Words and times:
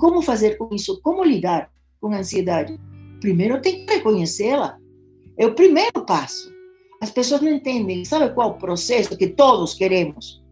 como 0.00 0.22
fazer 0.22 0.56
com 0.56 0.74
isso? 0.74 1.00
Como 1.02 1.22
lidar 1.22 1.70
com 2.00 2.08
a 2.12 2.18
ansiedade? 2.18 2.80
Primeiro 3.20 3.60
tem 3.60 3.84
que 3.84 3.92
reconhecê-la. 3.92 4.78
É 5.36 5.46
o 5.46 5.54
primeiro 5.54 6.04
passo. 6.06 6.50
As 7.02 7.10
pessoas 7.10 7.42
não 7.42 7.50
entendem. 7.50 8.04
Sabe 8.04 8.32
qual 8.34 8.48
é 8.48 8.52
o 8.52 8.58
processo 8.58 9.16
que 9.16 9.28
todos 9.28 9.74
queremos? 9.74 10.42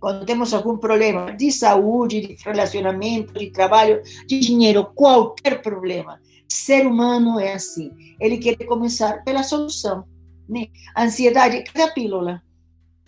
Quando 0.00 0.26
temos 0.26 0.52
algum 0.52 0.76
problema 0.76 1.32
de 1.32 1.50
saúde, 1.52 2.20
de 2.20 2.36
relacionamento, 2.44 3.38
de 3.38 3.50
trabalho, 3.50 4.02
de 4.26 4.40
dinheiro, 4.40 4.84
qualquer 4.94 5.62
problema. 5.62 6.20
Ser 6.48 6.84
humano 6.86 7.38
é 7.38 7.52
assim. 7.52 7.90
Ele 8.20 8.38
quer 8.38 8.56
começar 8.64 9.22
pela 9.22 9.44
solução. 9.44 10.04
Né? 10.48 10.68
Ansiedade, 10.96 11.62
cada 11.72 11.92
pílula. 11.92 12.42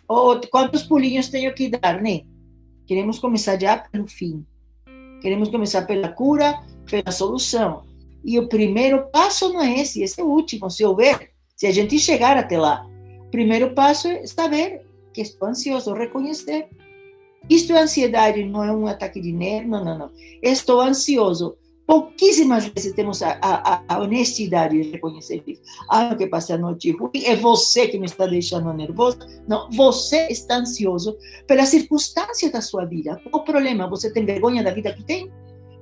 Ou 0.06 0.40
quantos 0.50 0.84
pulinhos 0.84 1.28
tenho 1.28 1.52
que 1.52 1.68
dar, 1.68 2.00
né? 2.00 2.22
Queremos 2.86 3.18
começar 3.18 3.58
já 3.60 3.78
pelo 3.78 4.08
fim. 4.08 4.44
Queremos 5.20 5.48
começar 5.48 5.82
pela 5.82 6.08
cura, 6.08 6.60
pela 6.88 7.10
solução. 7.12 7.84
E 8.24 8.38
o 8.38 8.48
primeiro 8.48 9.06
passo 9.10 9.52
não 9.52 9.62
é 9.62 9.80
esse, 9.80 10.02
esse 10.02 10.20
é 10.20 10.24
o 10.24 10.28
último, 10.28 10.70
se 10.70 10.84
houver, 10.84 11.30
se 11.56 11.66
a 11.66 11.72
gente 11.72 11.98
chegar 11.98 12.36
até 12.36 12.58
lá. 12.58 12.86
O 13.20 13.30
primeiro 13.30 13.74
passo 13.74 14.08
é 14.08 14.26
saber 14.26 14.82
que 15.12 15.20
estou 15.20 15.48
ansioso, 15.48 15.92
reconhecer. 15.92 16.68
Isto 17.48 17.72
é 17.72 17.82
ansiedade, 17.82 18.44
não 18.44 18.62
é 18.62 18.70
um 18.70 18.86
ataque 18.86 19.20
de 19.20 19.32
nervo, 19.32 19.68
não, 19.70 19.84
não, 19.84 19.98
não. 19.98 20.10
Estou 20.42 20.80
ansioso. 20.80 21.56
Pouquíssimas 21.90 22.68
vezes 22.68 22.92
temos 22.92 23.20
a, 23.20 23.36
a, 23.42 23.82
a 23.88 23.98
honestidade 23.98 24.80
de 24.80 24.92
reconhecer 24.92 25.42
isso. 25.44 25.60
Ah, 25.88 26.14
que 26.14 26.24
passei 26.28 26.54
a 26.54 26.58
noite 26.58 26.92
ruim, 26.92 27.24
é 27.24 27.34
você 27.34 27.88
que 27.88 27.98
me 27.98 28.06
está 28.06 28.28
deixando 28.28 28.72
nervoso. 28.72 29.18
Não, 29.48 29.68
você 29.72 30.28
está 30.28 30.58
ansioso 30.58 31.18
pelas 31.48 31.68
circunstâncias 31.68 32.52
da 32.52 32.60
sua 32.60 32.84
vida. 32.84 33.20
Qual 33.28 33.42
o 33.42 33.44
problema? 33.44 33.90
Você 33.90 34.12
tem 34.12 34.24
vergonha 34.24 34.62
da 34.62 34.70
vida 34.70 34.92
que 34.92 35.02
tem? 35.02 35.32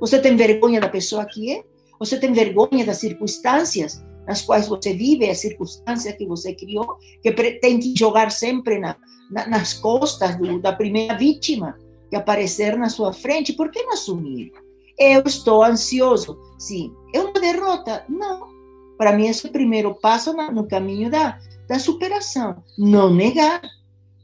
Você 0.00 0.18
tem 0.18 0.34
vergonha 0.34 0.80
da 0.80 0.88
pessoa 0.88 1.26
que 1.26 1.52
é? 1.52 1.62
Você 1.98 2.18
tem 2.18 2.32
vergonha 2.32 2.86
das 2.86 2.96
circunstâncias 2.96 4.02
nas 4.26 4.40
quais 4.40 4.66
você 4.66 4.94
vive, 4.94 5.28
as 5.28 5.40
circunstâncias 5.40 6.16
que 6.16 6.24
você 6.24 6.54
criou, 6.54 6.96
que 7.22 7.30
tem 7.60 7.78
que 7.78 7.92
jogar 7.94 8.32
sempre 8.32 8.78
na, 8.78 8.96
na, 9.30 9.46
nas 9.46 9.74
costas 9.74 10.38
do, 10.38 10.58
da 10.58 10.72
primeira 10.72 11.18
vítima 11.18 11.76
que 12.08 12.16
aparecer 12.16 12.78
na 12.78 12.88
sua 12.88 13.12
frente? 13.12 13.52
Por 13.52 13.70
que 13.70 13.82
não 13.82 13.92
assumir? 13.92 14.50
Eu 14.98 15.22
estou 15.26 15.62
ansioso. 15.62 16.38
Sim. 16.58 16.92
É 17.14 17.20
uma 17.20 17.32
derrota? 17.32 18.04
Não. 18.08 18.48
Para 18.96 19.12
mim, 19.12 19.28
esse 19.28 19.46
é 19.46 19.48
o 19.48 19.52
primeiro 19.52 19.94
passo 19.94 20.32
no 20.32 20.66
caminho 20.66 21.10
da, 21.10 21.38
da 21.68 21.78
superação. 21.78 22.62
Não 22.76 23.14
negar. 23.14 23.62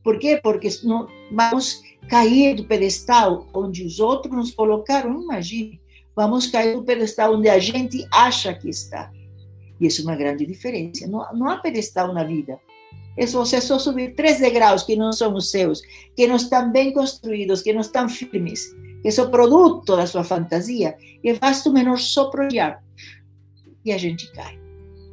Por 0.03 0.19
quê? 0.19 0.39
Porque 0.43 0.69
não, 0.83 1.09
vamos 1.31 1.81
cair 2.09 2.57
do 2.57 2.65
pedestal 2.65 3.47
onde 3.55 3.85
os 3.85 4.01
outros 4.01 4.35
nos 4.35 4.51
colocaram. 4.51 5.23
Imagine. 5.23 5.81
Vamos 6.17 6.47
cair 6.49 6.75
do 6.75 6.83
pedestal 6.83 7.35
onde 7.35 7.49
a 7.49 7.59
gente 7.59 8.07
acha 8.13 8.53
que 8.53 8.69
está. 8.69 9.11
E 9.81 9.87
isso 9.87 10.03
é 10.03 10.05
uma 10.05 10.17
grande 10.17 10.45
diferença. 10.45 11.07
Não, 11.07 11.33
não 11.35 11.49
há 11.49 11.59
pedestal 11.59 12.13
na 12.13 12.25
vida. 12.25 12.59
É 13.17 13.27
se 13.27 13.35
você 13.35 13.61
só 13.61 13.79
subir 13.79 14.15
três 14.15 14.41
degraus 14.41 14.83
que 14.83 14.97
não 14.97 15.13
são 15.13 15.35
os 15.35 15.51
seus, 15.51 15.81
que 16.17 16.27
não 16.27 16.37
estão 16.37 16.71
bem 16.71 16.93
construídos, 16.93 17.63
que 17.63 17.73
não 17.73 17.81
estão 17.81 18.09
firmes, 18.09 18.75
que 19.05 19.11
são 19.11 19.31
produto 19.31 19.95
da 19.95 20.07
sua 20.07 20.25
fantasia, 20.25 20.97
e 21.23 21.31
basta 21.35 21.69
o 21.69 21.73
menor 21.75 21.99
sopro 21.99 22.49
de 22.49 22.59
ar. 22.59 22.83
E 23.85 23.93
a 23.93 23.99
gente 23.99 24.33
cai. 24.33 24.59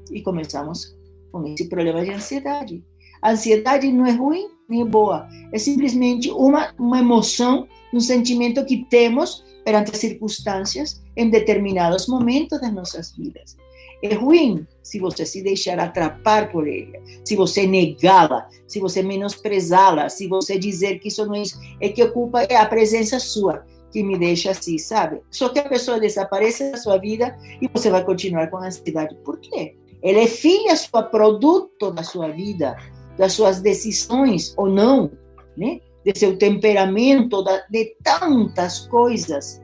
E 0.10 0.22
começamos 0.22 0.96
com 1.30 1.46
esse 1.46 1.68
problema 1.68 2.02
de 2.02 2.12
ansiedade. 2.12 2.82
A 3.22 3.32
ansiedade 3.32 3.92
não 3.92 4.06
é 4.06 4.12
ruim 4.12 4.50
nem 4.70 4.86
boa, 4.86 5.28
é 5.52 5.58
simplesmente 5.58 6.32
uma, 6.32 6.74
uma 6.80 7.00
emoção, 7.00 7.68
um 7.94 8.00
sentimento 8.00 8.64
que 8.64 8.86
temos 8.86 9.44
perante 9.66 9.92
as 9.92 9.98
circunstâncias 9.98 11.02
em 11.18 11.30
determinados 11.30 12.08
momentos 12.08 12.62
das 12.62 12.74
nossas 12.74 13.12
vidas. 13.12 13.58
É 14.02 14.14
ruim 14.14 14.66
se 14.82 15.00
você 15.00 15.26
se 15.26 15.44
deixar 15.44 15.78
atrapar 15.80 16.50
por 16.50 16.66
ela, 16.66 16.98
se 17.26 17.36
você 17.36 17.68
negá-la, 17.68 18.48
se 18.66 18.80
você 18.80 19.04
menosprezá-la, 19.04 20.08
se 20.08 20.30
você 20.30 20.58
dizer 20.58 21.00
que 21.00 21.10
isso 21.10 21.26
não 21.26 21.36
é 21.36 21.42
isso, 21.42 21.60
é 21.82 21.90
que 21.90 22.02
a 22.02 22.10
culpa 22.10 22.44
é 22.44 22.56
a 22.56 22.66
presença 22.66 23.20
sua 23.20 23.66
que 23.92 24.04
me 24.04 24.18
deixa 24.18 24.52
assim, 24.52 24.78
sabe? 24.78 25.22
Só 25.30 25.50
que 25.50 25.60
a 25.60 25.68
pessoa 25.68 26.00
desaparece 26.00 26.72
da 26.72 26.78
sua 26.78 26.98
vida 26.98 27.38
e 27.62 27.68
você 27.68 27.90
vai 27.90 28.04
continuar 28.04 28.50
com 28.50 28.58
a 28.58 28.68
ansiedade. 28.68 29.16
Por 29.24 29.40
quê? 29.40 29.76
Ela 30.02 30.20
é 30.20 30.28
filha 30.28 30.76
sua, 30.76 31.04
produto 31.04 31.92
da 31.92 32.04
sua 32.04 32.30
vida, 32.30 32.76
das 33.18 33.34
suas 33.34 33.62
decisões 33.62 34.54
ou 34.58 34.70
não, 34.70 35.12
né? 35.56 35.80
De 36.04 36.18
seu 36.18 36.38
temperamento, 36.38 37.44
de 37.70 37.96
tantas 38.04 38.88
coisas, 38.88 39.62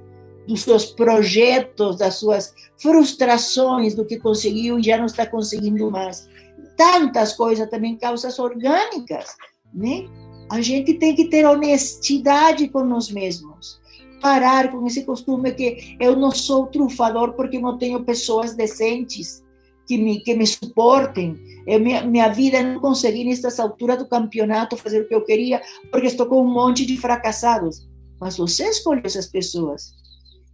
dos 0.48 0.62
seus 0.62 0.86
projetos, 0.86 1.98
das 1.98 2.16
suas 2.16 2.54
frustrações, 2.78 3.96
do 3.96 4.06
que 4.06 4.20
conseguiu 4.20 4.78
e 4.78 4.84
já 4.84 4.98
não 4.98 5.08
está 5.08 5.26
conseguindo 5.26 5.90
mais. 5.90 6.30
Tantas 6.76 7.34
coisas 7.34 7.68
também, 7.70 7.98
causas 7.98 8.38
orgânicas, 8.38 9.36
né? 9.74 10.08
A 10.52 10.62
gente 10.62 10.94
tem 10.94 11.16
que 11.16 11.26
ter 11.26 11.46
honestidade 11.46 12.70
com 12.70 12.84
nós 12.84 13.10
mesmos 13.10 13.82
parar 14.22 14.72
com 14.72 14.86
esse 14.88 15.04
costume 15.04 15.52
que 15.52 15.96
eu 16.00 16.16
não 16.16 16.32
sou 16.32 16.68
trufador 16.68 17.34
porque 17.34 17.60
não 17.60 17.78
tenho 17.78 18.04
pessoas 18.04 18.56
decentes 18.56 19.44
que 19.88 19.98
me, 19.98 20.20
que 20.20 20.36
me 20.36 20.46
suportem. 20.46 21.40
Eu, 21.66 21.80
minha, 21.80 22.04
minha 22.06 22.28
vida 22.28 22.62
não 22.62 22.80
consegui, 22.80 23.24
nessas 23.24 23.60
alturas 23.60 23.98
do 23.98 24.08
campeonato, 24.08 24.76
fazer 24.76 25.02
o 25.02 25.08
que 25.08 25.16
eu 25.16 25.24
queria, 25.24 25.62
porque 25.92 26.08
estou 26.08 26.26
com 26.26 26.42
um 26.42 26.52
monte 26.52 26.86
de 26.86 26.98
fracassados. 26.98 27.88
Mas 28.20 28.38
você 28.38 28.68
escolheu 28.68 29.04
essas 29.06 29.28
pessoas. 29.28 29.94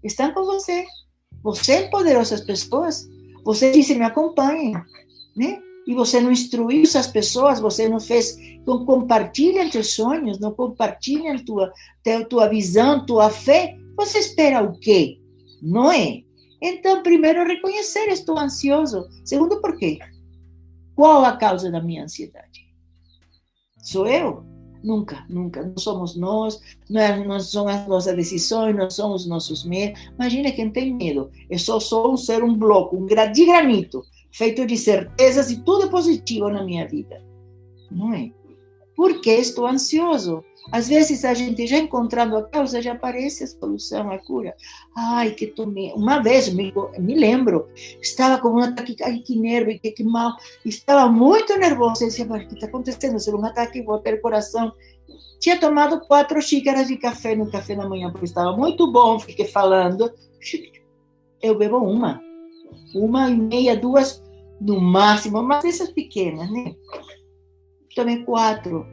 Estão 0.03 0.31
com 0.33 0.45
você. 0.45 0.85
Você 1.43 1.85
empoderou 1.85 2.21
essas 2.21 2.41
pessoas. 2.41 3.07
Você 3.43 3.71
disse, 3.71 3.95
me 3.95 4.03
acompanhem. 4.03 4.73
Né? 5.35 5.59
E 5.85 5.93
você 5.93 6.21
não 6.21 6.31
instruiu 6.31 6.83
essas 6.83 7.07
pessoas, 7.07 7.59
você 7.59 7.89
não 7.89 7.99
fez, 7.99 8.37
não 8.65 8.85
compartilha 8.85 9.69
teus 9.69 9.93
sonhos, 9.93 10.39
não 10.39 10.53
compartilha 10.53 11.43
tua, 11.43 11.71
tua 12.29 12.47
visão, 12.47 13.05
tua 13.05 13.29
fé. 13.29 13.77
Você 13.97 14.19
espera 14.19 14.63
o 14.63 14.77
quê? 14.79 15.19
Não 15.61 15.91
é? 15.91 16.21
Então, 16.61 17.03
primeiro, 17.03 17.45
reconhecer, 17.45 18.07
estou 18.07 18.39
ansioso. 18.39 19.09
Segundo, 19.25 19.59
por 19.59 19.77
quê? 19.77 19.99
Qual 20.95 21.25
a 21.25 21.35
causa 21.35 21.69
da 21.69 21.81
minha 21.81 22.05
ansiedade? 22.05 22.63
Sou 23.81 24.07
eu? 24.07 24.45
Nunca, 24.81 25.25
nunca. 25.29 25.63
Não 25.63 25.77
somos 25.77 26.15
nós, 26.15 26.59
não, 26.89 27.01
é, 27.01 27.39
são 27.39 27.67
as 27.67 27.85
nossas 27.87 28.15
decisões, 28.15 28.75
não 28.75 28.89
são 28.89 29.13
os 29.13 29.25
nossos 29.25 29.65
medos. 29.65 29.99
Imagina 30.13 30.51
quem 30.51 30.69
tem 30.69 30.93
medo. 30.93 31.29
Eu 31.49 31.59
só 31.59 31.79
sou 31.79 32.13
um 32.13 32.17
ser, 32.17 32.43
um 32.43 32.55
bloco, 32.57 32.95
um 32.95 33.05
de 33.05 33.45
granito 33.45 34.05
feito 34.33 34.65
de 34.65 34.75
certezas 34.75 35.49
e 35.51 35.61
tudo 35.61 35.85
é 35.85 35.89
positivo 35.89 36.49
na 36.49 36.63
minha 36.63 36.87
vida. 36.87 37.23
Não 37.89 38.13
é? 38.13 38.31
Porque 38.95 39.31
estou 39.31 39.65
ansioso. 39.65 40.43
Às 40.71 40.87
vezes 40.87 41.25
a 41.25 41.33
gente 41.33 41.67
já 41.67 41.77
encontrando 41.77 42.37
a 42.37 42.43
causa, 42.43 42.81
já 42.81 42.93
aparece 42.93 43.43
a 43.43 43.47
solução, 43.47 44.09
a 44.11 44.17
cura. 44.17 44.55
Ai, 44.95 45.31
que 45.31 45.47
tomei. 45.47 45.91
Uma 45.93 46.21
vez, 46.21 46.49
me, 46.49 46.73
me 46.99 47.15
lembro, 47.15 47.67
estava 48.01 48.39
com 48.39 48.49
um 48.49 48.59
ataque, 48.59 48.95
ai, 49.03 49.19
que 49.19 49.37
nervo, 49.37 49.77
que, 49.79 49.91
que 49.91 50.03
mal. 50.03 50.35
Estava 50.63 51.11
muito 51.11 51.57
nervosa. 51.57 52.05
Eu 52.05 52.07
disse, 52.07 52.23
mas 52.23 52.43
o 52.43 52.47
que 52.47 52.53
está 52.55 52.67
acontecendo? 52.67 53.19
Se 53.19 53.29
um 53.31 53.45
ataque, 53.45 53.81
vou 53.81 53.99
ter 53.99 54.21
coração. 54.21 54.71
Tinha 55.39 55.59
tomado 55.59 55.99
quatro 56.07 56.41
xícaras 56.41 56.87
de 56.87 56.95
café 56.95 57.35
no 57.35 57.51
café 57.51 57.75
da 57.75 57.87
manhã, 57.87 58.09
porque 58.09 58.25
estava 58.25 58.55
muito 58.55 58.89
bom, 58.89 59.19
fiquei 59.19 59.45
falando. 59.45 60.11
Eu 61.41 61.57
bebo 61.57 61.77
uma. 61.77 62.21
Uma 62.95 63.29
e 63.29 63.35
meia, 63.35 63.75
duas 63.75 64.22
no 64.63 64.79
máximo, 64.79 65.43
mas 65.43 65.65
essas 65.65 65.91
pequenas, 65.91 66.49
né? 66.49 66.75
Tomei 67.93 68.23
quatro. 68.23 68.87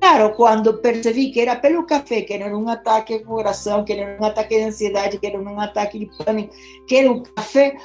Claro, 0.00 0.34
quando 0.34 0.78
percebi 0.78 1.30
que 1.30 1.40
era 1.40 1.56
pelo 1.56 1.84
café, 1.84 2.22
que 2.22 2.32
era 2.32 2.56
um 2.56 2.68
ataque 2.68 3.18
de 3.18 3.24
coração, 3.24 3.84
que 3.84 3.92
era 3.92 4.20
um 4.20 4.24
ataque 4.24 4.56
de 4.56 4.64
ansiedade, 4.64 5.18
que 5.18 5.26
era 5.26 5.40
um 5.40 5.60
ataque 5.60 5.98
de 5.98 6.06
pânico, 6.18 6.54
que 6.86 6.96
era 6.96 7.10
um 7.10 7.22
café, 7.22 7.76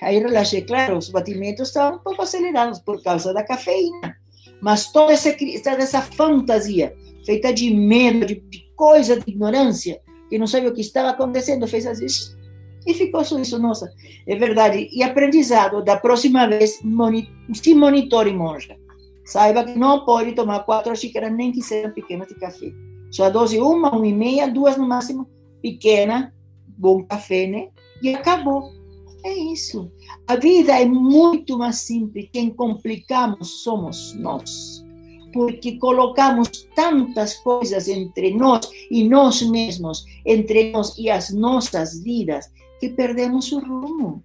aí 0.00 0.18
relaxei. 0.18 0.62
Claro, 0.62 0.98
os 0.98 1.08
batimentos 1.08 1.68
estavam 1.68 1.98
um 1.98 2.02
pouco 2.02 2.22
acelerados 2.22 2.78
por 2.78 3.02
causa 3.02 3.32
da 3.32 3.42
cafeína. 3.42 4.16
Mas 4.60 4.92
toda 4.92 5.12
essa, 5.12 5.32
toda 5.32 5.82
essa 5.82 6.00
fantasia, 6.00 6.94
feita 7.24 7.52
de 7.52 7.74
medo, 7.74 8.24
de, 8.24 8.42
coisa, 8.76 9.18
de 9.18 9.28
ignorância, 9.28 10.00
que 10.28 10.38
não 10.38 10.46
sabia 10.46 10.68
o 10.68 10.74
que 10.74 10.80
estava 10.80 11.10
acontecendo, 11.10 11.66
fez 11.66 11.86
assim, 11.86 12.06
e 12.86 12.94
ficou 12.94 13.24
só 13.24 13.38
isso, 13.38 13.58
nossa, 13.58 13.92
é 14.26 14.36
verdade. 14.36 14.88
E 14.92 15.02
aprendizado, 15.02 15.82
da 15.82 15.96
próxima 15.96 16.46
vez, 16.46 16.80
moni 16.82 17.28
se 17.52 17.74
monitore, 17.74 18.32
monja. 18.32 18.76
Saiba 19.24 19.64
que 19.64 19.78
não 19.78 20.04
pode 20.04 20.32
tomar 20.32 20.60
quatro 20.60 20.94
xícaras, 20.96 21.32
nem 21.32 21.52
que 21.52 21.62
sejam 21.62 21.92
pequenas 21.92 22.28
de 22.28 22.34
café. 22.34 22.72
Sua 23.10 23.28
dose, 23.28 23.58
uma, 23.60 23.94
uma 23.94 24.06
e 24.06 24.12
meia, 24.12 24.48
duas 24.50 24.76
no 24.76 24.88
máximo, 24.88 25.28
pequena, 25.60 26.34
bom 26.66 27.04
café, 27.04 27.46
né? 27.46 27.68
E 28.02 28.14
acabou. 28.14 28.70
É 29.24 29.32
isso. 29.32 29.92
A 30.26 30.34
vida 30.34 30.72
é 30.72 30.84
muito 30.84 31.56
mais 31.56 31.76
simples. 31.76 32.28
Quem 32.32 32.50
complicamos 32.50 33.62
somos 33.62 34.14
nós. 34.14 34.82
porque 35.32 35.78
colocamos 35.78 36.68
tantas 36.74 37.34
coisas 37.38 37.88
entre 37.88 38.34
nós 38.34 38.68
e 38.90 39.08
nós 39.08 39.42
mesmos, 39.42 40.04
entre 40.26 40.70
nós 40.72 40.96
e 40.98 41.08
as 41.08 41.32
nossas 41.32 42.02
vidas, 42.02 42.50
que 42.82 42.88
perdemos 42.88 43.52
o 43.52 43.60
rumo. 43.60 44.24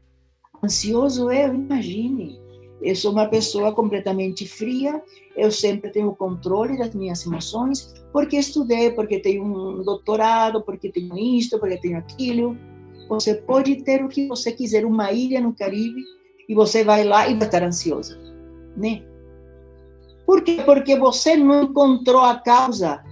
Ansioso 0.63 1.31
eu, 1.31 1.53
imagine. 1.53 2.41
Eu 2.81 2.95
sou 2.95 3.11
uma 3.11 3.27
pessoa 3.27 3.71
completamente 3.71 4.47
fria, 4.47 4.99
eu 5.35 5.51
sempre 5.51 5.91
tenho 5.91 6.15
controle 6.15 6.75
das 6.75 6.95
minhas 6.95 7.23
emoções, 7.23 7.93
porque 8.11 8.35
estudei, 8.35 8.89
porque 8.89 9.19
tenho 9.19 9.43
um 9.43 9.83
doutorado, 9.83 10.63
porque 10.63 10.91
tenho 10.91 11.15
isto, 11.15 11.59
porque 11.59 11.77
tenho 11.77 11.99
aquilo. 11.99 12.57
Você 13.07 13.35
pode 13.35 13.83
ter 13.83 14.03
o 14.03 14.07
que 14.07 14.27
você 14.27 14.51
quiser, 14.51 14.85
uma 14.85 15.11
ilha 15.11 15.39
no 15.39 15.53
Caribe, 15.53 16.01
e 16.49 16.55
você 16.55 16.83
vai 16.83 17.03
lá 17.03 17.29
e 17.29 17.35
vai 17.35 17.47
estar 17.47 17.61
ansiosa, 17.61 18.17
né? 18.75 19.03
Por 20.25 20.41
quê? 20.41 20.63
Porque 20.65 20.97
você 20.97 21.37
não 21.37 21.65
encontrou 21.65 22.23
a 22.23 22.39
causa, 22.39 23.03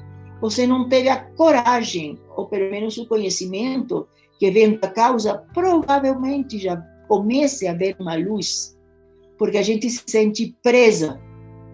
você 0.42 0.66
não 0.66 0.90
teve 0.90 1.08
a 1.08 1.24
coragem, 1.24 2.18
ou 2.46 2.48
pelo 2.48 2.70
menos 2.70 2.98
o 2.98 3.08
conhecimento 3.08 4.08
que 4.40 4.52
vem 4.52 4.78
da 4.78 4.88
causa, 4.88 5.44
provavelmente 5.54 6.60
já 6.60 6.78
comece 7.08 7.68
a 7.68 7.74
ver 7.74 7.96
uma 8.00 8.16
luz, 8.16 8.78
porque 9.38 9.58
a 9.58 9.62
gente 9.62 9.90
se 9.90 10.04
sente 10.06 10.56
presa 10.62 11.20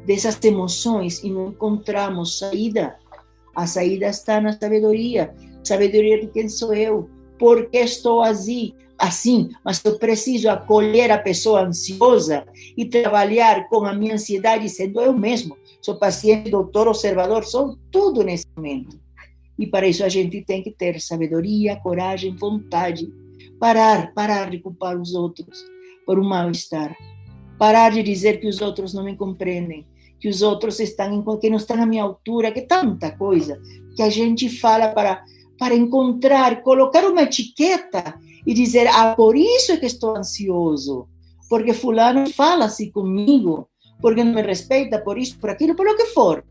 dessas 0.06 0.42
emoções 0.44 1.24
e 1.24 1.30
não 1.30 1.50
encontramos 1.50 2.40
saída. 2.40 2.96
A 3.56 3.68
saída 3.68 4.08
está 4.08 4.40
na 4.40 4.58
sabedoria. 4.58 5.34
Sabedoria 5.64 6.20
de 6.20 6.28
quem 6.28 6.50
sou 6.50 6.74
eu, 6.74 7.10
por 7.38 7.70
que 7.70 7.78
estou 7.78 8.22
assim, 8.22 8.74
assim, 8.98 9.50
mas 9.64 9.84
eu 9.84 10.00
preciso 10.00 10.50
acolher 10.50 11.12
a 11.12 11.20
pessoa 11.20 11.62
ansiosa 11.62 12.46
e 12.78 12.86
trabalhar 12.86 13.68
com 13.68 13.86
a 13.86 13.94
minha 13.94 14.16
ansiedade 14.16 14.70
sendo 14.70 15.02
eu 15.02 15.14
mesmo. 15.14 15.58
Sou 15.82 15.96
paciente, 15.96 16.50
doutor, 16.50 16.88
observador, 16.88 17.44
sou 17.44 17.78
tudo 17.92 18.24
nesse 18.24 18.46
momento. 18.56 19.00
E 19.62 19.68
para 19.68 19.88
isso 19.88 20.04
a 20.04 20.10
gente 20.10 20.42
tem 20.42 20.64
que 20.64 20.72
ter 20.72 21.00
sabedoria, 21.00 21.76
coragem, 21.76 22.36
vontade. 22.36 23.08
Parar, 23.60 24.12
parar 24.12 24.50
de 24.50 24.58
culpar 24.58 25.00
os 25.00 25.14
outros 25.14 25.64
por 26.04 26.18
um 26.18 26.28
mal-estar. 26.28 26.98
Parar 27.60 27.92
de 27.92 28.02
dizer 28.02 28.40
que 28.40 28.48
os 28.48 28.60
outros 28.60 28.92
não 28.92 29.04
me 29.04 29.16
compreendem, 29.16 29.86
que 30.20 30.28
os 30.28 30.42
outros 30.42 30.80
estão 30.80 31.24
que 31.40 31.48
não 31.48 31.58
estão 31.58 31.80
à 31.80 31.86
minha 31.86 32.02
altura, 32.02 32.52
que 32.52 32.62
tanta 32.62 33.12
coisa 33.12 33.62
que 33.96 34.02
a 34.02 34.10
gente 34.10 34.50
fala 34.50 34.88
para 34.90 35.24
para 35.60 35.76
encontrar, 35.76 36.64
colocar 36.64 37.06
uma 37.06 37.22
etiqueta 37.22 38.16
e 38.48 38.52
dizer, 38.52 38.88
ah, 38.88 39.14
por 39.16 39.38
isso 39.38 39.74
é 39.74 39.78
que 39.78 39.86
estou 39.86 40.18
ansioso, 40.18 41.08
porque 41.48 41.72
fulano 41.72 42.28
fala 42.32 42.66
assim 42.66 42.90
comigo, 42.90 43.70
porque 44.02 44.24
não 44.24 44.34
me 44.34 44.42
respeita 44.42 44.98
por 44.98 45.20
isso, 45.20 45.38
por 45.38 45.52
aquilo, 45.52 45.76
por 45.76 45.88
o 45.88 45.96
que 45.96 46.06
for, 46.06 46.44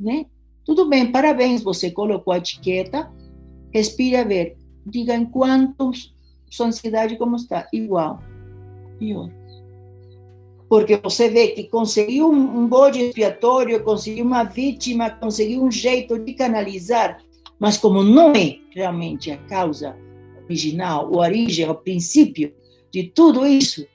né? 0.00 0.24
Tudo 0.64 0.88
bem, 0.88 1.12
parabéns, 1.12 1.62
você 1.62 1.90
colocou 1.90 2.32
a 2.32 2.38
etiqueta, 2.38 3.12
respire 3.72 4.16
a 4.16 4.24
ver, 4.24 4.56
diga 4.86 5.14
em 5.14 5.26
quanto 5.26 5.90
sua 6.50 6.66
ansiedade 6.66 7.16
como 7.16 7.36
está, 7.36 7.68
igual, 7.72 8.20
pior. 8.98 9.30
Porque 10.68 10.96
você 10.96 11.28
vê 11.28 11.48
que 11.48 11.64
conseguiu 11.64 12.30
um, 12.30 12.60
um 12.60 12.66
bode 12.66 13.00
expiatório, 13.00 13.84
conseguiu 13.84 14.24
uma 14.24 14.44
vítima, 14.44 15.10
conseguiu 15.10 15.62
um 15.62 15.70
jeito 15.70 16.18
de 16.18 16.32
canalizar, 16.32 17.18
mas 17.58 17.76
como 17.76 18.02
não 18.02 18.32
é 18.32 18.58
realmente 18.70 19.30
a 19.30 19.36
causa 19.36 19.96
original, 20.44 21.06
a 21.14 21.18
origem, 21.18 21.68
o 21.68 21.74
princípio 21.74 22.54
de 22.90 23.04
tudo 23.04 23.46
isso 23.46 23.86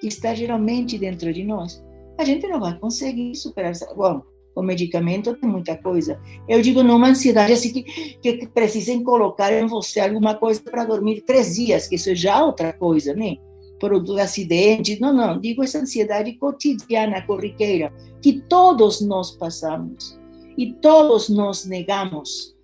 que 0.00 0.06
está 0.06 0.34
geralmente 0.34 0.98
dentro 0.98 1.32
de 1.32 1.44
nós, 1.44 1.82
a 2.18 2.24
gente 2.24 2.46
não 2.46 2.60
vai 2.60 2.78
conseguir 2.78 3.34
superar. 3.34 3.72
Bom, 3.96 4.22
o 4.54 4.62
medicamento 4.62 5.34
tem 5.34 5.48
muita 5.48 5.76
coisa. 5.76 6.20
Eu 6.48 6.62
digo 6.62 6.82
numa 6.82 7.08
ansiedade 7.08 7.52
assim 7.52 7.72
que, 7.72 7.82
que 8.20 8.46
precisem 8.46 9.02
colocar 9.02 9.52
em 9.52 9.66
você 9.66 10.00
alguma 10.00 10.34
coisa 10.34 10.62
para 10.62 10.84
dormir 10.84 11.22
três 11.22 11.56
dias, 11.56 11.88
que 11.88 11.96
isso 11.96 12.10
é 12.10 12.14
já 12.14 12.44
outra 12.44 12.72
coisa, 12.72 13.12
né? 13.14 13.36
Produto 13.80 14.14
de 14.14 14.20
acidente. 14.20 15.00
Não, 15.00 15.12
não. 15.12 15.40
Digo 15.40 15.62
essa 15.64 15.78
ansiedade 15.78 16.32
cotidiana, 16.34 17.22
corriqueira, 17.22 17.92
que 18.22 18.40
todos 18.42 19.00
nós 19.00 19.32
passamos 19.32 20.18
e 20.56 20.72
todos 20.74 21.28
nós 21.28 21.64
negamos. 21.64 22.54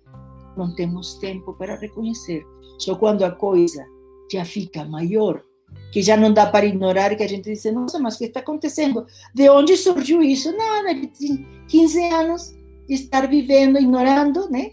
Não 0.55 0.73
temos 0.73 1.15
tempo 1.15 1.53
para 1.53 1.75
reconhecer. 1.75 2.43
Só 2.77 2.95
quando 2.95 3.23
a 3.23 3.31
coisa 3.31 3.85
já 4.31 4.45
fica 4.45 4.85
maior, 4.85 5.43
que 5.91 6.01
já 6.01 6.15
não 6.15 6.31
dá 6.31 6.45
para 6.45 6.65
ignorar, 6.65 7.15
que 7.15 7.23
a 7.23 7.27
gente 7.27 7.51
diz, 7.51 7.63
nossa, 7.73 7.99
mas 7.99 8.15
o 8.15 8.19
que 8.19 8.25
está 8.25 8.39
acontecendo? 8.39 9.05
De 9.33 9.49
onde 9.49 9.75
surgiu 9.75 10.21
isso? 10.21 10.55
Nada, 10.55 10.93
de 10.93 11.45
15 11.67 12.03
anos 12.05 12.55
estar 12.87 13.27
vivendo, 13.27 13.77
ignorando, 13.77 14.49
né? 14.49 14.71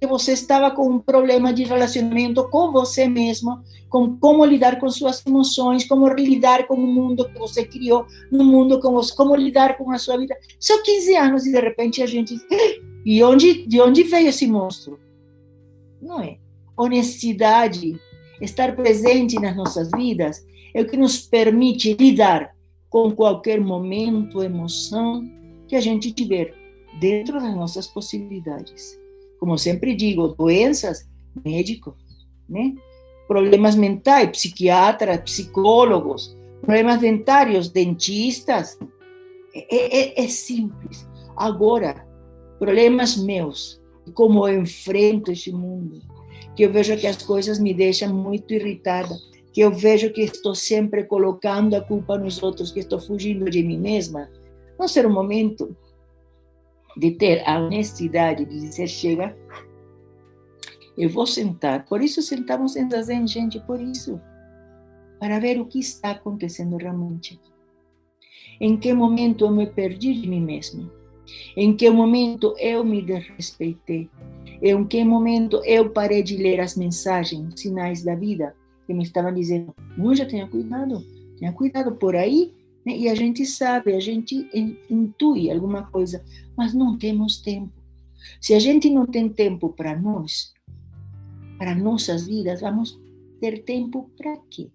Que 0.00 0.06
você 0.06 0.32
estava 0.32 0.70
com 0.70 0.88
um 0.88 0.98
problema 0.98 1.52
de 1.52 1.64
relacionamento 1.64 2.48
com 2.50 2.70
você 2.70 3.08
mesmo, 3.08 3.58
com 3.88 4.16
como 4.16 4.44
lidar 4.44 4.78
com 4.78 4.88
suas 4.90 5.24
emoções, 5.26 5.86
como 5.86 6.06
lidar 6.08 6.66
com 6.66 6.74
o 6.74 6.86
mundo 6.86 7.28
que 7.28 7.38
você 7.38 7.64
criou, 7.64 8.06
no 8.30 8.44
mundo 8.44 8.78
com 8.80 8.92
você, 8.92 9.14
como 9.14 9.34
lidar 9.34 9.76
com 9.76 9.90
a 9.90 9.98
sua 9.98 10.18
vida. 10.18 10.36
Só 10.60 10.80
15 10.82 11.16
anos 11.16 11.46
e 11.46 11.52
de 11.52 11.60
repente 11.60 12.02
a 12.02 12.06
gente 12.06 12.34
diz, 12.34 12.44
e 13.04 13.22
onde, 13.22 13.66
de 13.66 13.80
onde 13.80 14.02
veio 14.04 14.28
esse 14.28 14.46
monstro? 14.46 15.00
Não 16.00 16.20
é? 16.20 16.38
Honestidade, 16.76 17.98
estar 18.40 18.74
presente 18.76 19.38
nas 19.40 19.56
nossas 19.56 19.90
vidas 19.90 20.44
é 20.74 20.82
o 20.82 20.86
que 20.86 20.96
nos 20.96 21.20
permite 21.20 21.94
lidar 21.94 22.54
com 22.88 23.10
qualquer 23.12 23.60
momento, 23.60 24.42
emoção 24.42 25.28
que 25.66 25.76
a 25.76 25.80
gente 25.80 26.12
tiver 26.12 26.54
dentro 26.98 27.40
das 27.40 27.54
nossas 27.54 27.86
possibilidades. 27.86 28.98
Como 29.38 29.56
sempre 29.58 29.94
digo, 29.94 30.28
doenças, 30.28 31.08
médico, 31.44 31.96
né? 32.48 32.74
Problemas 33.26 33.74
mentais, 33.74 34.30
psiquiatras, 34.30 35.20
psicólogos, 35.20 36.36
problemas 36.62 36.98
dentários, 36.98 37.68
dentistas. 37.68 38.78
É, 39.54 40.20
é, 40.20 40.24
é 40.24 40.28
simples. 40.28 41.06
Agora, 41.36 42.06
problemas 42.58 43.16
meus, 43.16 43.80
como 44.14 44.48
eu 44.48 44.60
enfrento 44.60 45.30
este 45.30 45.52
mundo, 45.52 46.00
que 46.58 46.64
eu 46.64 46.72
vejo 46.72 46.96
que 46.96 47.06
as 47.06 47.22
coisas 47.22 47.60
me 47.60 47.72
deixam 47.72 48.12
muito 48.12 48.52
irritada 48.52 49.16
que 49.52 49.60
eu 49.60 49.70
vejo 49.70 50.12
que 50.12 50.22
estou 50.22 50.56
sempre 50.56 51.04
colocando 51.04 51.74
a 51.74 51.80
culpa 51.80 52.18
nos 52.18 52.42
outros, 52.42 52.72
que 52.72 52.80
estou 52.80 53.00
fugindo 53.00 53.48
de 53.48 53.62
mim 53.62 53.78
mesma, 53.78 54.28
não 54.76 54.88
ser 54.88 55.06
um 55.06 55.12
momento 55.12 55.76
de 56.96 57.12
ter 57.12 57.42
a 57.48 57.58
honestidade 57.60 58.44
de 58.44 58.60
dizer: 58.60 58.88
chega, 58.88 59.36
eu 60.96 61.08
vou 61.08 61.26
sentar. 61.26 61.86
Por 61.86 62.02
isso 62.02 62.20
sentamos 62.22 62.74
em 62.76 62.90
Zazen, 62.90 63.26
gente, 63.26 63.60
por 63.60 63.80
isso. 63.80 64.20
Para 65.20 65.38
ver 65.38 65.60
o 65.60 65.66
que 65.66 65.78
está 65.78 66.10
acontecendo 66.10 66.76
realmente. 66.76 67.40
Em 68.60 68.76
que 68.76 68.92
momento 68.92 69.44
eu 69.44 69.50
me 69.50 69.66
perdi 69.66 70.12
de 70.20 70.28
mim 70.28 70.40
mesma? 70.40 70.90
Em 71.56 71.74
que 71.74 71.88
momento 71.88 72.54
eu 72.58 72.84
me 72.84 73.00
desrespeitei? 73.00 74.10
Em 74.60 74.84
que 74.84 75.04
momento 75.04 75.62
eu 75.64 75.90
parei 75.90 76.22
de 76.22 76.36
ler 76.36 76.60
as 76.60 76.76
mensagens, 76.76 77.60
sinais 77.60 78.02
da 78.02 78.14
vida? 78.14 78.54
que 78.88 78.94
me 78.94 79.04
estavam 79.04 79.34
dizendo, 79.34 79.74
já 80.14 80.24
tenha 80.24 80.48
cuidado, 80.48 81.04
tenha 81.38 81.52
cuidado 81.52 81.94
por 81.96 82.16
aí, 82.16 82.54
né? 82.86 82.96
e 82.96 83.06
a 83.06 83.14
gente 83.14 83.44
sabe, 83.44 83.94
a 83.94 84.00
gente 84.00 84.48
intui 84.88 85.50
alguma 85.50 85.82
coisa, 85.82 86.24
mas 86.56 86.72
não 86.72 86.96
temos 86.96 87.36
tempo. 87.36 87.70
Se 88.40 88.54
a 88.54 88.58
gente 88.58 88.88
não 88.88 89.04
tem 89.04 89.28
tempo 89.28 89.68
para 89.68 89.94
nós, 89.94 90.54
para 91.58 91.74
nossas 91.74 92.26
vidas, 92.26 92.62
vamos 92.62 92.98
ter 93.38 93.62
tempo 93.62 94.10
para 94.16 94.38
quê? 94.50 94.70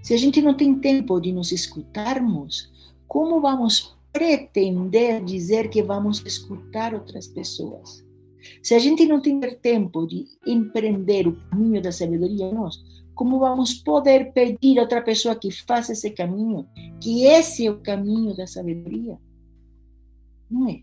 Se 0.00 0.14
a 0.14 0.16
gente 0.16 0.40
não 0.40 0.54
tem 0.54 0.78
tempo 0.78 1.20
de 1.20 1.32
nos 1.32 1.50
escutarmos, 1.50 2.72
como 3.08 3.40
vamos 3.40 3.97
pretender 4.12 5.24
dizer 5.24 5.68
que 5.68 5.82
vamos 5.82 6.22
escutar 6.24 6.94
outras 6.94 7.26
pessoas? 7.26 8.04
Se 8.62 8.74
a 8.74 8.78
gente 8.78 9.06
não 9.06 9.20
tiver 9.20 9.56
tempo 9.56 10.06
de 10.06 10.24
empreender 10.46 11.26
o 11.26 11.36
caminho 11.50 11.82
da 11.82 11.92
sabedoria 11.92 12.52
nós, 12.52 12.76
como 13.14 13.38
vamos 13.38 13.74
poder 13.74 14.32
pedir 14.32 14.78
a 14.78 14.82
outra 14.82 15.02
pessoa 15.02 15.34
que 15.34 15.50
faça 15.50 15.92
esse 15.92 16.10
caminho, 16.10 16.66
que 17.00 17.24
esse 17.24 17.66
é 17.66 17.70
o 17.70 17.80
caminho 17.80 18.36
da 18.36 18.46
sabedoria? 18.46 19.18
Não 20.50 20.68
é? 20.68 20.82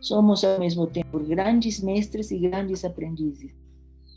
Somos 0.00 0.44
ao 0.44 0.58
mesmo 0.58 0.86
tempo 0.86 1.18
grandes 1.20 1.80
mestres 1.80 2.30
e 2.30 2.38
grandes 2.38 2.84
aprendizes. 2.84 3.52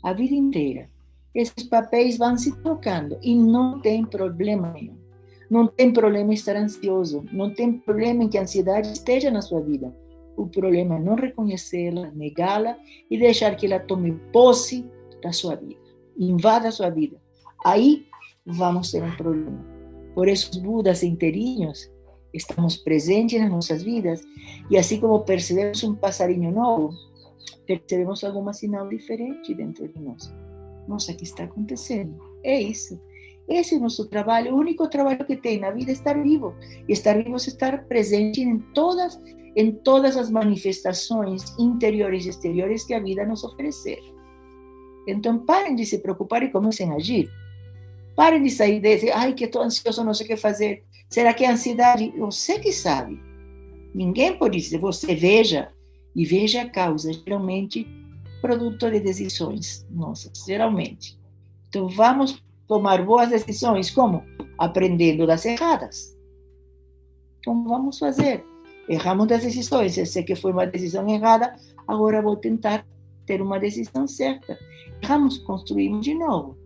A 0.02 0.12
vida 0.12 0.34
inteira. 0.34 0.90
Esses 1.34 1.64
papéis 1.64 2.18
vão 2.18 2.36
se 2.36 2.54
trocando 2.62 3.18
e 3.22 3.34
não 3.34 3.80
tem 3.80 4.04
problema 4.04 4.72
nenhum. 4.72 5.05
Não 5.50 5.66
tem 5.66 5.92
problema 5.92 6.34
estar 6.34 6.56
ansioso, 6.56 7.24
não 7.32 7.52
tem 7.52 7.72
problema 7.72 8.24
em 8.24 8.28
que 8.28 8.38
a 8.38 8.42
ansiedade 8.42 8.92
esteja 8.92 9.30
na 9.30 9.40
sua 9.40 9.60
vida 9.60 9.94
o 10.36 10.46
problema 10.46 10.96
é 10.96 11.00
não 11.00 11.14
reconhecê-la, 11.14 12.10
negá-la 12.10 12.76
e 13.10 13.18
deixar 13.18 13.56
que 13.56 13.66
ela 13.66 13.80
tome 13.80 14.12
posse 14.32 14.84
da 15.22 15.32
sua 15.32 15.56
vida, 15.56 15.80
invada 16.16 16.68
a 16.68 16.72
sua 16.72 16.90
vida. 16.90 17.16
Aí 17.64 18.06
vamos 18.44 18.90
ter 18.90 19.02
um 19.02 19.16
problema. 19.16 19.64
Por 20.14 20.28
isso, 20.28 20.50
os 20.50 20.58
Budas 20.58 21.02
inteirinhos, 21.02 21.90
estamos 22.32 22.76
presentes 22.76 23.40
nas 23.40 23.50
nossas 23.50 23.82
vidas 23.82 24.22
e 24.70 24.76
assim 24.76 25.00
como 25.00 25.20
percebemos 25.20 25.82
um 25.82 25.94
passarinho 25.94 26.52
novo, 26.52 26.90
percebemos 27.66 28.22
alguma 28.22 28.52
sinal 28.52 28.88
diferente 28.88 29.54
dentro 29.54 29.88
de 29.88 29.98
nós. 29.98 30.32
Nossa, 30.86 31.12
o 31.12 31.16
que 31.16 31.24
está 31.24 31.44
acontecendo? 31.44 32.16
É 32.44 32.60
isso. 32.60 33.00
Esse 33.48 33.74
é 33.74 33.78
o 33.78 33.80
nosso 33.80 34.06
trabalho, 34.08 34.54
o 34.54 34.58
único 34.58 34.88
trabalho 34.88 35.24
que 35.24 35.36
tem 35.36 35.60
na 35.60 35.70
vida 35.70 35.90
é 35.90 35.94
estar 35.94 36.20
vivo. 36.20 36.54
E 36.88 36.92
estar 36.92 37.16
vivo 37.16 37.34
é 37.34 37.36
estar 37.36 37.84
presente 37.84 38.40
em 38.40 38.58
todas, 38.58 39.20
em 39.54 39.70
todas 39.70 40.16
as 40.16 40.30
manifestações 40.30 41.56
interiores 41.58 42.26
e 42.26 42.30
exteriores 42.30 42.84
que 42.84 42.94
a 42.94 43.00
vida 43.00 43.24
nos 43.24 43.44
oferecer. 43.44 44.00
Então, 45.06 45.38
parem 45.38 45.76
de 45.76 45.86
se 45.86 45.98
preocupar 45.98 46.42
e 46.42 46.50
comecem 46.50 46.90
a 46.90 46.96
agir. 46.96 47.30
Parem 48.16 48.42
de 48.42 48.50
sair 48.50 48.80
desse, 48.80 49.10
ai, 49.10 49.32
que 49.32 49.44
estou 49.44 49.62
ansioso, 49.62 50.02
não 50.02 50.14
sei 50.14 50.26
o 50.26 50.28
que 50.30 50.36
fazer. 50.36 50.84
Será 51.08 51.32
que 51.32 51.44
é 51.44 51.50
ansiedade? 51.50 52.12
Você 52.18 52.58
que 52.58 52.72
sabe. 52.72 53.20
Ninguém 53.94 54.36
pode 54.36 54.58
dizer, 54.58 54.78
você 54.78 55.14
veja, 55.14 55.72
e 56.16 56.24
veja 56.24 56.62
a 56.62 56.70
causa, 56.70 57.12
geralmente 57.12 57.86
produto 58.40 58.90
de 58.90 59.00
decisões 59.00 59.86
nossas, 59.90 60.44
geralmente. 60.46 61.18
Então, 61.68 61.88
vamos 61.88 62.42
tomar 62.66 63.04
boas 63.04 63.30
decisões, 63.30 63.90
como? 63.90 64.22
Aprendendo 64.58 65.26
das 65.26 65.44
erradas. 65.44 66.16
Como 67.44 67.68
vamos 67.68 67.98
fazer? 67.98 68.44
Erramos 68.88 69.26
das 69.26 69.42
decisões, 69.42 69.98
eu 69.98 70.06
sei 70.06 70.22
que 70.22 70.36
foi 70.36 70.52
uma 70.52 70.66
decisão 70.66 71.08
errada, 71.08 71.54
agora 71.86 72.22
vou 72.22 72.36
tentar 72.36 72.86
ter 73.24 73.42
uma 73.42 73.58
decisão 73.58 74.06
certa. 74.06 74.58
Erramos, 75.02 75.38
construímos 75.38 76.04
de 76.04 76.14
novo. 76.14 76.56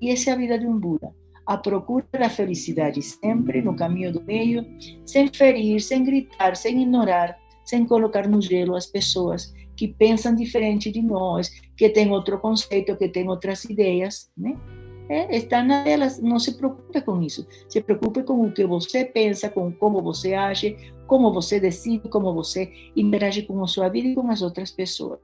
E 0.00 0.10
essa 0.10 0.30
é 0.30 0.32
a 0.32 0.36
vida 0.36 0.58
de 0.58 0.66
um 0.66 0.78
Buda. 0.78 1.14
A 1.46 1.56
procura 1.56 2.06
da 2.12 2.28
felicidade 2.28 3.02
sempre 3.02 3.60
no 3.60 3.74
caminho 3.74 4.12
do 4.12 4.22
meio, 4.22 4.64
sem 5.04 5.26
ferir, 5.28 5.80
sem 5.80 6.04
gritar, 6.04 6.54
sem 6.54 6.80
ignorar, 6.82 7.36
sem 7.64 7.84
colocar 7.84 8.28
no 8.28 8.40
gelo 8.40 8.76
as 8.76 8.86
pessoas 8.86 9.52
que 9.76 9.88
pensam 9.88 10.34
diferente 10.34 10.90
de 10.90 11.00
nós, 11.00 11.50
que 11.76 11.88
têm 11.88 12.10
outro 12.10 12.38
conceito, 12.38 12.96
que 12.96 13.08
têm 13.08 13.28
outras 13.28 13.64
ideias, 13.64 14.30
né? 14.36 14.54
É, 15.10 15.36
está 15.36 15.60
na 15.60 15.82
delas, 15.82 16.20
não 16.20 16.38
se 16.38 16.52
preocupe 16.54 17.00
com 17.00 17.20
isso. 17.20 17.44
Se 17.68 17.80
preocupe 17.80 18.22
com 18.22 18.46
o 18.46 18.52
que 18.52 18.64
você 18.64 19.04
pensa, 19.04 19.50
com 19.50 19.72
como 19.72 20.00
você 20.00 20.34
age, 20.34 20.76
como 21.08 21.32
você 21.32 21.58
decide, 21.58 22.08
como 22.08 22.32
você 22.32 22.70
interage 22.94 23.42
com 23.42 23.60
a 23.60 23.66
sua 23.66 23.88
vida 23.88 24.06
e 24.06 24.14
com 24.14 24.30
as 24.30 24.40
outras 24.40 24.70
pessoas. 24.70 25.18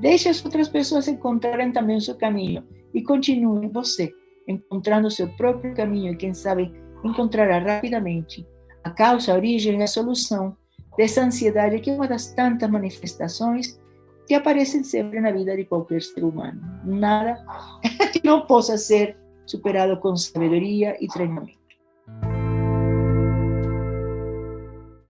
Deixe 0.00 0.30
as 0.30 0.42
outras 0.42 0.66
pessoas 0.66 1.08
encontrarem 1.08 1.70
também 1.70 1.98
o 1.98 2.00
seu 2.00 2.14
caminho 2.14 2.64
e 2.94 3.02
continue 3.02 3.68
você, 3.68 4.10
encontrando 4.48 5.08
o 5.08 5.10
seu 5.10 5.28
próprio 5.36 5.74
caminho 5.74 6.14
e, 6.14 6.16
quem 6.16 6.32
sabe, 6.32 6.72
encontrará 7.04 7.58
rapidamente 7.58 8.46
a 8.82 8.88
causa, 8.88 9.32
a 9.32 9.36
origem 9.36 9.78
e 9.78 9.82
a 9.82 9.86
solução 9.86 10.56
dessa 10.96 11.22
ansiedade 11.22 11.80
que 11.80 11.90
é 11.90 11.92
uma 11.92 12.08
das 12.08 12.32
tantas 12.32 12.70
manifestações 12.70 13.78
que 14.28 14.34
aparecem 14.34 14.84
sempre 14.84 15.20
na 15.20 15.32
vida 15.32 15.56
de 15.56 15.64
qualquer 15.64 16.02
ser 16.02 16.22
humano. 16.22 16.60
Nada 16.84 17.42
que 18.12 18.20
não 18.22 18.46
possa 18.46 18.76
ser 18.76 19.16
superado 19.46 19.96
com 19.98 20.14
sabedoria 20.14 20.96
e 21.02 21.08
treinamento. 21.08 21.57